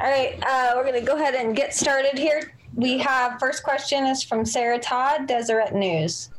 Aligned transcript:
All 0.00 0.08
right, 0.08 0.40
uh, 0.46 0.74
we're 0.76 0.84
going 0.84 0.94
to 0.94 1.04
go 1.04 1.16
ahead 1.16 1.34
and 1.34 1.56
get 1.56 1.74
started 1.74 2.16
here. 2.16 2.52
We 2.76 2.98
have 2.98 3.40
first 3.40 3.64
question 3.64 4.04
is 4.06 4.22
from 4.22 4.44
Sarah 4.44 4.78
Todd, 4.78 5.26
Deseret 5.26 5.74
News. 5.74 6.30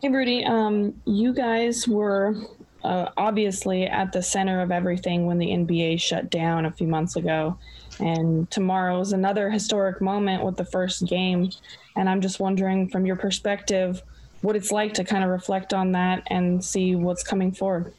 Hey, 0.00 0.08
Rudy. 0.08 0.42
Um, 0.42 0.94
you 1.04 1.34
guys 1.34 1.86
were 1.86 2.34
uh, 2.82 3.10
obviously 3.18 3.84
at 3.84 4.10
the 4.12 4.22
center 4.22 4.62
of 4.62 4.72
everything 4.72 5.26
when 5.26 5.36
the 5.36 5.48
NBA 5.48 6.00
shut 6.00 6.30
down 6.30 6.64
a 6.64 6.72
few 6.72 6.86
months 6.86 7.16
ago. 7.16 7.58
And 8.00 8.50
tomorrow 8.50 8.98
is 9.00 9.12
another 9.12 9.50
historic 9.50 10.00
moment 10.00 10.42
with 10.42 10.56
the 10.56 10.64
first 10.64 11.06
game. 11.06 11.50
And 11.94 12.08
I'm 12.08 12.22
just 12.22 12.40
wondering, 12.40 12.88
from 12.88 13.04
your 13.04 13.16
perspective, 13.16 14.02
what 14.40 14.56
it's 14.56 14.72
like 14.72 14.94
to 14.94 15.04
kind 15.04 15.24
of 15.24 15.28
reflect 15.28 15.74
on 15.74 15.92
that 15.92 16.22
and 16.28 16.64
see 16.64 16.94
what's 16.94 17.22
coming 17.22 17.52
forward. 17.52 17.92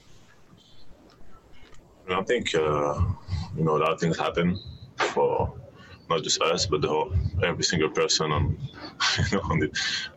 I 2.09 2.21
think 2.23 2.53
uh, 2.55 2.99
you 3.55 3.63
know 3.63 3.77
a 3.77 3.79
lot 3.79 3.91
of 3.91 3.99
things 3.99 4.17
happen 4.17 4.59
for 4.97 5.53
not 6.09 6.23
just 6.23 6.41
us, 6.41 6.65
but 6.65 6.81
the 6.81 6.89
whole 6.89 7.13
every 7.43 7.63
single 7.63 7.89
person 7.89 8.31
on 8.31 8.57
you 9.31 9.37
know 9.37 9.43
on 9.49 9.59
the 9.59 9.71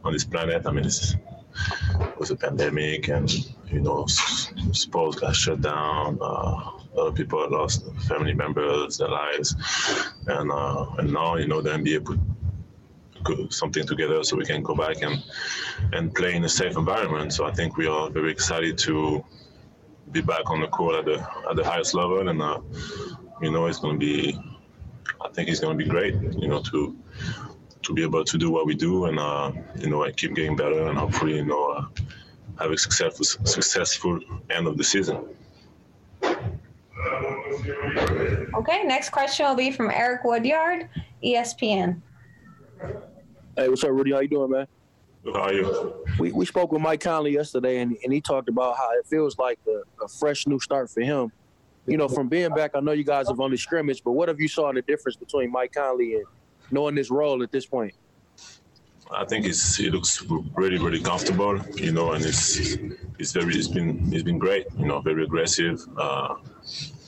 on 0.05 0.13
this 0.13 0.25
planet. 0.25 0.67
I 0.67 0.73
mean, 0.73 0.85
it's, 0.85 1.15
it 1.15 2.19
was 2.19 2.31
a 2.31 2.37
pandemic, 2.37 3.09
and 3.09 3.31
you 3.71 3.81
know, 3.81 4.07
sports 4.07 5.17
got 5.19 5.37
shut 5.37 5.61
down. 5.61 6.19
Uh, 6.21 6.71
other 6.99 7.13
people 7.13 7.47
lost 7.51 7.85
family 8.09 8.35
members, 8.35 8.99
their 8.99 9.09
lives, 9.09 9.55
and 10.27 10.51
uh, 10.51 10.87
and 10.99 11.13
now 11.13 11.37
you 11.37 11.47
know 11.47 11.61
the 11.61 11.71
NBA 11.71 12.05
put 12.05 13.53
something 13.53 13.85
together 13.87 14.23
so 14.23 14.37
we 14.37 14.45
can 14.45 14.63
go 14.63 14.75
back 14.75 15.03
and 15.03 15.23
and 15.93 16.15
play 16.15 16.35
in 16.35 16.45
a 16.45 16.49
safe 16.49 16.77
environment. 16.77 17.33
So 17.33 17.45
I 17.47 17.53
think 17.53 17.77
we 17.77 17.87
are 17.87 18.11
very 18.11 18.31
excited 18.31 18.79
to 18.79 19.25
be 20.13 20.21
back 20.21 20.51
on 20.51 20.61
the 20.61 20.69
court 20.69 20.97
at 20.97 21.05
the 21.05 21.27
at 21.51 21.57
the 21.57 21.65
highest 21.65 21.95
level, 21.95 22.29
and 22.29 22.43
uh, 22.43 22.61
you 23.41 23.51
know 23.51 23.67
it's 23.67 23.79
going 23.79 23.99
to 23.99 24.07
be. 24.07 24.39
I 25.25 25.29
think 25.31 25.49
it's 25.49 25.61
going 25.61 25.77
to 25.77 25.85
be 25.85 25.89
great. 25.89 26.15
You 26.15 26.49
know 26.49 26.61
to 26.63 26.97
to 27.87 27.95
be 27.95 28.03
able 28.03 28.25
to 28.25 28.39
do 28.39 28.51
what 28.51 28.67
we 28.67 28.75
do, 28.75 29.07
and 29.07 29.19
uh, 29.19 29.53
you 29.79 29.89
know, 29.89 30.03
and 30.03 30.17
keep 30.17 30.35
getting 30.35 30.57
better, 30.57 30.89
and 30.89 30.99
hopefully, 30.99 31.37
you 31.37 31.45
know, 31.45 31.71
uh, 31.71 31.85
have 32.59 32.71
a 32.73 32.79
successful 32.79 33.25
successful 33.25 34.21
end 34.51 34.67
of 34.67 34.77
the 34.77 34.85
season. 34.85 35.25
Okay, 38.55 38.83
next 38.85 39.11
question 39.11 39.47
will 39.47 39.55
be 39.55 39.71
from 39.71 39.91
Eric 39.91 40.25
Woodyard, 40.25 40.89
ESPN. 41.23 42.01
Hey, 43.57 43.69
what's 43.69 43.85
up, 43.85 43.91
Rudy? 43.91 44.13
How 44.13 44.21
you 44.21 44.29
doing, 44.29 44.51
man? 44.51 44.67
How 45.33 45.41
are 45.43 45.53
you? 45.53 46.05
We, 46.19 46.33
we 46.33 46.47
spoke 46.47 46.73
with 46.73 46.83
Mike 46.83 47.01
Conley 47.01 47.33
yesterday, 47.33 47.81
and, 47.81 47.97
and 48.03 48.13
he 48.13 48.21
talked 48.21 48.49
about 48.49 48.77
how 48.77 48.91
it 48.99 49.07
feels 49.07 49.39
like 49.39 49.59
a, 49.67 50.05
a 50.05 50.09
fresh 50.09 50.47
new 50.47 50.61
start 50.61 50.91
for 50.91 51.01
him. 51.01 51.33
You 51.87 51.97
know, 51.97 52.09
from 52.09 52.29
being 52.29 52.51
back, 52.51 52.73
I 52.75 52.81
know 52.81 52.93
you 52.93 53.05
guys 53.05 53.29
have 53.29 53.39
only 53.39 53.57
scrimmaged, 53.57 54.03
but 54.05 54.13
what 54.13 54.29
have 54.29 54.41
you 54.41 54.49
saw 54.49 54.69
in 54.71 54.75
the 54.75 54.83
difference 54.83 55.17
between 55.17 55.53
Mike 55.53 55.73
Conley 55.73 56.17
and 56.17 56.25
knowing 56.71 56.95
this 56.95 57.11
role 57.11 57.43
at 57.43 57.53
this 57.53 57.67
point? 57.67 57.95
I 59.11 59.25
think 59.25 59.47
it's 59.47 59.79
it 59.79 59.93
looks 59.93 60.25
really 60.55 60.79
really 60.79 61.01
comfortable, 61.01 61.61
you 61.77 61.93
know, 61.93 62.13
and 62.13 62.25
it's 62.25 62.57
it's 63.21 63.31
very 63.31 63.55
it's 63.55 63.69
been 63.69 64.13
it's 64.13 64.25
been 64.25 64.39
great, 64.39 64.67
you 64.77 64.87
know, 64.87 65.01
very 65.01 65.23
aggressive, 65.23 65.81
uh, 65.97 66.35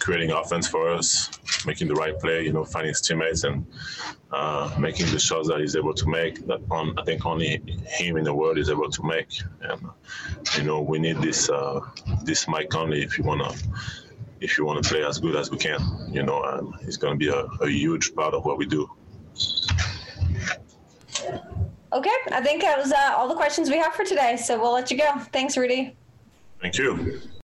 creating 0.08 0.30
offense 0.30 0.66
for 0.66 0.88
us, 0.88 1.28
making 1.66 1.86
the 1.86 1.94
right 1.94 2.18
play, 2.18 2.42
you 2.42 2.50
know, 2.50 2.64
finding 2.64 2.88
his 2.88 3.02
teammates 3.02 3.44
and 3.44 3.66
uh, 4.32 4.74
making 4.78 5.04
the 5.12 5.18
shots 5.18 5.46
that 5.48 5.60
he's 5.60 5.76
able 5.76 5.92
to 5.92 6.06
make. 6.08 6.46
That 6.46 6.60
um, 6.70 6.94
I 6.96 7.02
think 7.04 7.26
only 7.26 7.60
him 7.86 8.16
in 8.16 8.24
the 8.24 8.32
world 8.32 8.56
is 8.56 8.70
able 8.70 8.88
to 8.88 9.02
make, 9.02 9.28
and 9.60 9.82
you 10.56 10.62
know, 10.62 10.80
we 10.80 10.98
need 10.98 11.18
this 11.18 11.50
uh, 11.50 11.80
this 12.24 12.48
Mike 12.48 12.70
Conley 12.70 13.02
if 13.02 13.18
you 13.18 13.24
wanna 13.24 13.52
if 14.40 14.56
you 14.56 14.64
want 14.64 14.82
to 14.82 14.88
play 14.88 15.04
as 15.04 15.18
good 15.18 15.36
as 15.36 15.50
we 15.50 15.58
can, 15.58 15.80
you 16.10 16.22
know, 16.22 16.42
and 16.42 16.74
he's 16.86 16.96
going 16.96 17.12
to 17.12 17.18
be 17.18 17.28
a, 17.28 17.40
a 17.66 17.68
huge 17.68 18.14
part 18.14 18.32
of 18.32 18.46
what 18.46 18.56
we 18.56 18.64
do. 18.64 18.88
Okay, 21.92 22.18
I 22.32 22.40
think 22.40 22.62
that 22.62 22.78
was 22.78 22.92
uh, 22.92 23.14
all 23.14 23.28
the 23.28 23.34
questions 23.34 23.68
we 23.68 23.76
have 23.76 23.92
for 23.92 24.04
today. 24.04 24.36
So 24.36 24.58
we'll 24.58 24.72
let 24.72 24.90
you 24.90 24.96
go. 24.96 25.18
Thanks, 25.32 25.58
Rudy. 25.58 25.96
Thank 26.62 26.78
you. 26.78 27.20